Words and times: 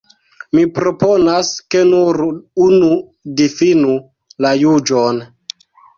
Mi 0.53 0.61
proponas, 0.77 1.51
ke 1.75 1.83
nur 1.89 2.19
unu 2.69 2.89
difinu 3.43 3.95
la 4.47 4.55
juĝon. 4.65 5.21